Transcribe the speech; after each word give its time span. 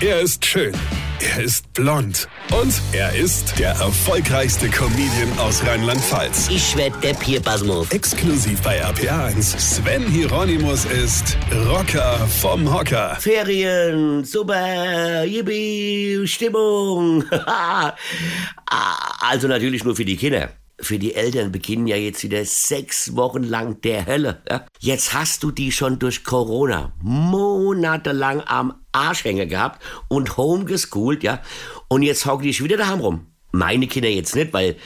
Er 0.00 0.20
ist 0.20 0.44
schön. 0.44 0.74
Er 1.20 1.44
ist 1.44 1.72
blond. 1.72 2.28
Und 2.50 2.74
er 2.92 3.14
ist 3.14 3.58
der 3.58 3.70
erfolgreichste 3.70 4.68
Comedian 4.68 5.38
aus 5.38 5.64
Rheinland-Pfalz. 5.64 6.48
Ich 6.50 6.76
werd 6.76 7.02
der 7.02 7.14
Pierpasmus. 7.14 7.90
Exklusiv 7.90 8.60
bei 8.62 8.84
RPA1. 8.84 9.58
Sven 9.58 10.06
Hieronymus 10.06 10.84
ist 10.84 11.38
Rocker 11.68 12.18
vom 12.40 12.70
Hocker. 12.72 13.16
Ferien, 13.20 14.24
super, 14.24 15.24
yippie, 15.24 16.26
Stimmung. 16.26 17.24
also 19.20 19.48
natürlich 19.48 19.84
nur 19.84 19.94
für 19.94 20.04
die 20.04 20.16
Kinder. 20.16 20.50
Für 20.80 20.98
die 20.98 21.14
Eltern 21.14 21.52
beginnen 21.52 21.86
ja 21.86 21.96
jetzt 21.96 22.24
wieder 22.24 22.44
sechs 22.44 23.14
Wochen 23.14 23.44
lang 23.44 23.80
der 23.82 24.06
Hölle. 24.06 24.42
Ja? 24.50 24.66
Jetzt 24.80 25.14
hast 25.14 25.42
du 25.42 25.52
die 25.52 25.70
schon 25.70 25.98
durch 25.98 26.24
Corona 26.24 26.92
monatelang 27.00 28.40
am 28.40 28.74
Arschhänger 28.92 29.46
gehabt 29.46 29.82
und 30.08 30.36
homegeschoolt, 30.36 31.22
ja. 31.22 31.40
Und 31.88 32.02
jetzt 32.02 32.26
hocken 32.26 32.42
die 32.42 32.54
schon 32.54 32.64
wieder 32.64 32.76
daheim 32.76 33.00
rum. 33.00 33.26
Meine 33.52 33.86
Kinder 33.86 34.08
jetzt 34.08 34.34
nicht, 34.34 34.52
weil 34.52 34.76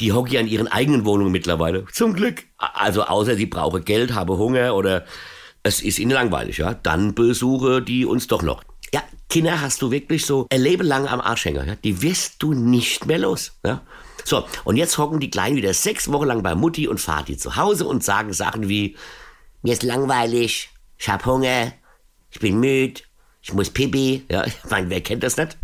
die 0.00 0.12
hocken 0.12 0.32
ja 0.32 0.40
in 0.40 0.48
ihren 0.48 0.68
eigenen 0.68 1.04
Wohnungen 1.04 1.32
mittlerweile. 1.32 1.86
Zum 1.92 2.14
Glück. 2.14 2.44
Also 2.58 3.04
außer 3.04 3.36
sie 3.36 3.46
brauchen 3.46 3.84
Geld, 3.84 4.14
haben 4.14 4.36
Hunger 4.36 4.74
oder 4.74 5.04
es 5.62 5.80
ist 5.80 5.98
ihnen 5.98 6.12
langweilig, 6.12 6.58
ja. 6.58 6.74
Dann 6.74 7.14
besuche 7.14 7.82
die 7.82 8.04
uns 8.04 8.26
doch 8.26 8.42
noch. 8.42 8.62
Kinder 9.28 9.60
hast 9.60 9.82
du 9.82 9.90
wirklich 9.90 10.24
so 10.24 10.46
ein 10.50 10.60
Leben 10.60 10.86
lang 10.86 11.08
am 11.08 11.20
Arschhänger. 11.20 11.66
Ja? 11.66 11.74
Die 11.76 12.02
wirst 12.02 12.42
du 12.42 12.54
nicht 12.54 13.06
mehr 13.06 13.18
los. 13.18 13.52
Ja? 13.64 13.82
So, 14.24 14.44
und 14.64 14.76
jetzt 14.76 14.98
hocken 14.98 15.20
die 15.20 15.30
Kleinen 15.30 15.56
wieder 15.56 15.74
sechs 15.74 16.10
Wochen 16.10 16.26
lang 16.26 16.42
bei 16.42 16.54
Mutti 16.54 16.88
und 16.88 17.00
Vati 17.00 17.36
zu 17.36 17.56
Hause 17.56 17.86
und 17.86 18.02
sagen 18.02 18.32
Sachen 18.32 18.68
wie, 18.68 18.96
mir 19.62 19.72
ist 19.72 19.82
langweilig, 19.82 20.70
ich 20.98 21.08
hab 21.08 21.26
Hunger, 21.26 21.72
ich 22.30 22.40
bin 22.40 22.58
müde, 22.58 23.02
ich 23.42 23.52
muss 23.52 23.70
pipi. 23.70 24.24
Ja, 24.30 24.44
ich 24.46 24.54
meine, 24.70 24.90
wer 24.90 25.00
kennt 25.00 25.22
das 25.22 25.36
nicht? 25.36 25.56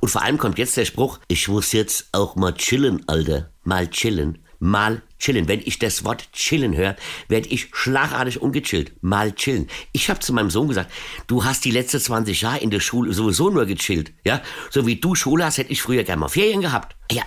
Und 0.00 0.08
vor 0.08 0.22
allem 0.22 0.38
kommt 0.38 0.58
jetzt 0.58 0.76
der 0.76 0.84
Spruch, 0.84 1.18
ich 1.28 1.48
muss 1.48 1.72
jetzt 1.72 2.08
auch 2.12 2.36
mal 2.36 2.54
chillen, 2.54 3.02
Alter. 3.08 3.50
Mal 3.64 3.88
chillen. 3.88 4.38
Mal 4.64 5.02
chillen. 5.18 5.48
Wenn 5.48 5.58
ich 5.58 5.80
das 5.80 6.04
Wort 6.04 6.30
chillen 6.32 6.76
höre, 6.76 6.94
werde 7.26 7.48
ich 7.48 7.70
schlagartig 7.72 8.40
ungechillt. 8.40 8.92
Mal 9.02 9.32
chillen. 9.32 9.68
Ich 9.90 10.08
habe 10.08 10.20
zu 10.20 10.32
meinem 10.32 10.50
Sohn 10.50 10.68
gesagt, 10.68 10.88
du 11.26 11.44
hast 11.44 11.64
die 11.64 11.72
letzten 11.72 11.98
20 11.98 12.40
Jahre 12.42 12.58
in 12.58 12.70
der 12.70 12.78
Schule 12.78 13.12
sowieso 13.12 13.50
nur 13.50 13.66
gechillt. 13.66 14.12
Ja, 14.24 14.40
so 14.70 14.86
wie 14.86 14.94
du 14.94 15.16
Schule 15.16 15.44
hast, 15.44 15.58
hätte 15.58 15.72
ich 15.72 15.82
früher 15.82 16.04
gerne 16.04 16.20
mal 16.20 16.28
Ferien 16.28 16.60
gehabt. 16.60 16.94
Ja, 17.10 17.24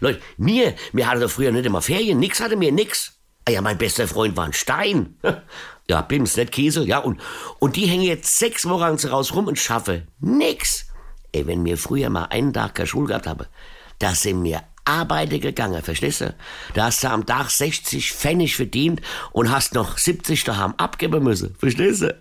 Leute, 0.00 0.20
mir, 0.38 0.74
mir 0.92 1.06
hatte 1.06 1.28
früher 1.28 1.52
nicht 1.52 1.66
immer 1.66 1.82
Ferien. 1.82 2.18
Nix 2.18 2.40
hatte 2.40 2.56
mir 2.56 2.72
nix. 2.72 3.12
Ah 3.46 3.50
ja, 3.50 3.60
mein 3.60 3.76
bester 3.76 4.08
Freund 4.08 4.34
war 4.38 4.46
ein 4.46 4.54
Stein. 4.54 5.16
Ja, 5.88 6.02
Bims, 6.02 6.36
nicht 6.36 6.52
Käse. 6.52 6.84
Ja, 6.84 6.98
und, 6.98 7.20
und 7.58 7.74
die 7.74 7.86
hängen 7.86 8.04
jetzt 8.04 8.38
sechs 8.38 8.64
Wochen 8.68 9.08
raus 9.08 9.34
rum 9.34 9.48
und 9.48 9.58
schaffe 9.58 10.06
nix. 10.20 10.86
Ey, 11.32 11.48
wenn 11.48 11.64
mir 11.64 11.76
früher 11.76 12.10
mal 12.10 12.26
einen 12.26 12.52
Tag 12.52 12.76
keine 12.76 12.86
Schule 12.86 13.08
gehabt 13.08 13.26
habe, 13.26 13.48
da 13.98 14.14
sind 14.14 14.40
mir 14.40 14.62
Arbeiter 14.84 15.38
gegangen, 15.38 15.82
verstehst 15.82 16.20
du? 16.22 16.34
Da 16.74 16.86
hast 16.86 17.02
du 17.04 17.08
am 17.10 17.26
Tag 17.26 17.50
60 17.50 18.12
Pfennig 18.12 18.56
verdient 18.56 19.00
und 19.32 19.50
hast 19.50 19.74
noch 19.74 19.98
70 19.98 20.44
daheim 20.44 20.74
abgeben 20.76 21.22
müssen, 21.22 21.54
verstehst 21.58 22.02
du? 22.02 22.18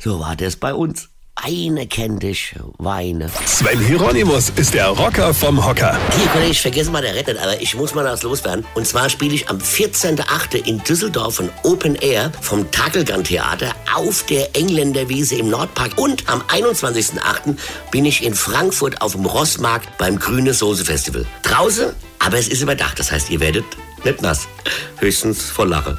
So 0.00 0.20
war 0.20 0.36
das 0.36 0.56
bei 0.56 0.74
uns. 0.74 1.10
Eine 1.46 1.86
kennt 1.86 2.22
dich, 2.22 2.54
weine. 2.78 3.30
Sven 3.44 3.78
Hieronymus 3.78 4.50
ist 4.56 4.72
der 4.72 4.88
Rocker 4.88 5.34
vom 5.34 5.62
Hocker. 5.62 5.94
Hier, 6.16 6.26
Kollege, 6.28 6.52
ich 6.52 6.62
vergesse 6.62 6.90
mal 6.90 7.02
der 7.02 7.14
Rettet, 7.14 7.36
aber 7.36 7.60
ich 7.60 7.74
muss 7.74 7.94
mal 7.94 8.02
was 8.02 8.22
loswerden. 8.22 8.64
Und 8.74 8.86
zwar 8.86 9.10
spiele 9.10 9.34
ich 9.34 9.50
am 9.50 9.58
14.8. 9.58 10.64
in 10.64 10.82
Düsseldorf 10.84 11.40
ein 11.40 11.50
Open 11.62 11.96
Air 11.96 12.32
vom 12.40 12.70
Takelgan 12.70 13.24
Theater 13.24 13.74
auf 13.94 14.24
der 14.24 14.56
Engländerwiese 14.56 15.36
im 15.36 15.50
Nordpark. 15.50 15.98
Und 15.98 16.26
am 16.30 16.40
21.8. 16.40 17.58
bin 17.90 18.06
ich 18.06 18.24
in 18.24 18.34
Frankfurt 18.34 19.02
auf 19.02 19.12
dem 19.12 19.26
Rossmarkt 19.26 19.98
beim 19.98 20.18
Grüne 20.18 20.54
Soße 20.54 20.86
Festival. 20.86 21.26
Draußen, 21.42 21.92
aber 22.20 22.38
es 22.38 22.48
ist 22.48 22.62
überdacht. 22.62 22.98
Das 22.98 23.12
heißt, 23.12 23.28
ihr 23.28 23.40
werdet 23.40 23.66
nicht 24.02 24.22
nass. 24.22 24.48
Höchstens 24.96 25.42
voll 25.42 25.68
Lache. 25.68 25.98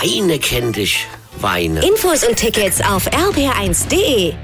Weine 0.00 0.40
kennt 0.40 0.74
dich, 0.74 1.06
weine. 1.38 1.86
Infos 1.86 2.24
und 2.24 2.34
Tickets 2.34 2.80
auf 2.80 3.06
rb1.de. 3.06 4.34